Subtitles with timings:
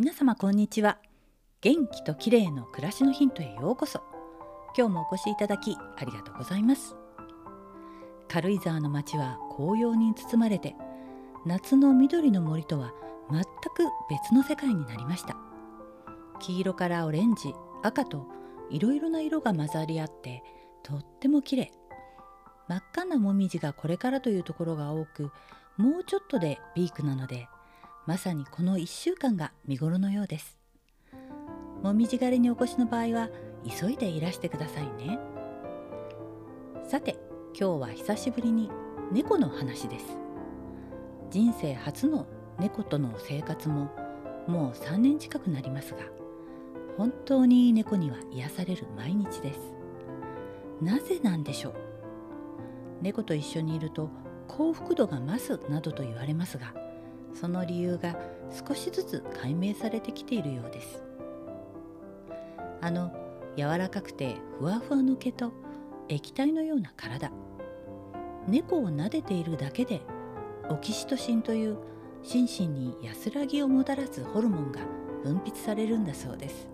[0.00, 0.98] 皆様こんにちは。
[1.60, 4.00] 元気と綺麗の暮らしのヒントへようこそ。
[4.76, 6.94] 今日もお越しいただきありがとうございます。
[8.28, 10.76] 軽井沢の街は紅葉に包まれて
[11.44, 12.92] 夏の緑の森とは
[13.32, 13.48] 全く
[14.08, 15.36] 別の世界になりました。
[16.38, 18.28] 黄色からオレンジ赤と
[18.70, 20.44] いろいろな色が混ざり合って
[20.84, 21.72] とっても綺麗。
[22.68, 25.32] 真っ赤なもみじがこれからというところが多く
[25.76, 27.48] もうちょっとでピークなので
[28.08, 30.56] まさにこの1週間が見頃のようです。
[31.82, 33.28] もみじ狩りにお越しの場合は
[33.78, 35.18] 急いでいらしてくださいね。
[36.88, 37.18] さて
[37.48, 38.70] 今日は久しぶりに
[39.12, 40.06] 猫の話です。
[41.28, 42.26] 人生初の
[42.58, 43.90] 猫との生活も
[44.46, 45.98] もう3年近くなりますが
[46.96, 49.60] 本当に猫には癒される毎日です。
[50.80, 51.74] なぜなんでしょう？
[53.02, 54.08] 猫と一緒にいると
[54.46, 56.72] 幸福度が増すなどと言われますが
[57.34, 58.16] その理由が
[58.66, 61.02] 少しずつ解明されてきているようです。
[62.80, 63.12] あの
[63.56, 65.52] 柔らかくてふわふわの毛と
[66.08, 67.30] 液体のような体。
[68.46, 70.00] 猫を撫でているだけで
[70.70, 71.76] オキシトシンという
[72.22, 74.80] 心身に安らぎをもたらすホルモンが
[75.22, 76.68] 分泌されるんだそうです。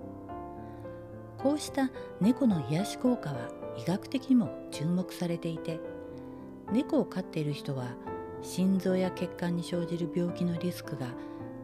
[1.38, 5.80] こうした猫の癒し効果は医学的にも注目されていて
[6.72, 7.88] 猫を飼っている人は
[8.44, 11.06] 心臓や血管に生じる病気のリスクが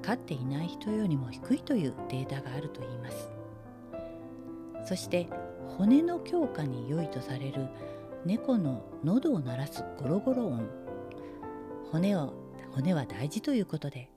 [0.00, 3.30] 飼っていない人よりも低いというデータがあるといいます。
[4.86, 5.28] そして
[5.76, 7.68] 骨の強化に良いとされる
[8.24, 10.68] 猫の喉を鳴らすゴロゴロ音。
[11.92, 12.32] 骨を
[12.72, 14.08] 骨は大事ということで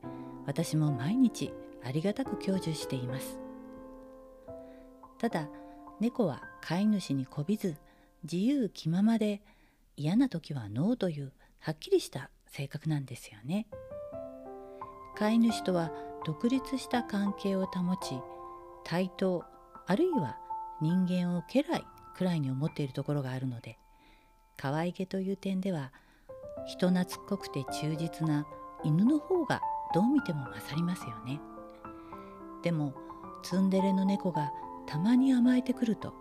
[0.46, 1.52] 私も毎日
[1.84, 3.38] ありがたく享受しています。
[5.18, 5.50] ただ
[6.00, 7.76] 猫は飼い主にこびず
[8.24, 9.42] 自由気ままで
[9.98, 13.66] 嫌な時はノーというはっきりした性格なんですよね。
[15.16, 15.92] 飼い主とは
[16.24, 18.22] 独立した関係を保ち
[18.84, 19.44] 対等
[19.88, 20.38] あるいは
[20.82, 21.84] 人間を家来
[22.16, 23.78] くらいに思っているところがあるので
[24.56, 25.92] 可愛げという点では
[26.68, 28.46] 人懐っこくて忠実な
[28.84, 29.62] 犬の方が
[29.94, 31.40] どう見ても勝りますよね。
[32.62, 32.94] でも
[33.44, 34.52] ツンデレの猫が
[34.86, 36.14] たまに甘えてくると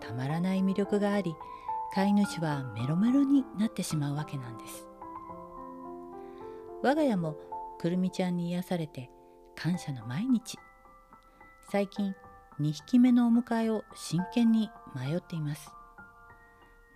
[0.00, 1.34] たまらない魅力があり
[1.94, 4.89] 飼い主はメロメロになってしまうわけなんです。
[6.82, 7.36] 我が家も
[7.78, 9.10] くるみちゃんに癒されて
[9.54, 10.56] 感謝の毎日。
[11.70, 12.14] 最近
[12.58, 15.70] 2匹目のお迎えを真剣に迷っています。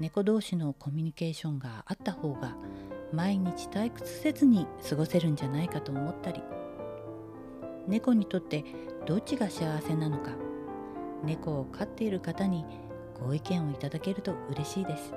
[0.00, 2.56] 猫同士のコミュニケーションがあった方が
[3.12, 6.42] 毎日退屈せずに過ごせるんじゃないかと思ったり。
[7.86, 8.64] 猫にとって
[9.04, 10.30] どっちが幸せなのか。
[11.22, 12.64] 猫を飼っている方に
[13.20, 15.12] ご意見をいただけると嬉しいです。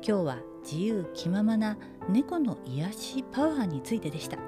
[0.00, 1.76] 今日は自由気ままな
[2.08, 4.38] 猫の癒しパワーについてでした。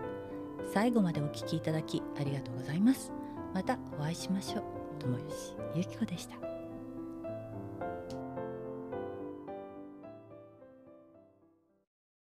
[0.72, 3.12] 最後までお聴きいただきありがとうございます。
[3.52, 4.62] またお会いしましょう。
[5.00, 6.53] 友吉ゆきこでした。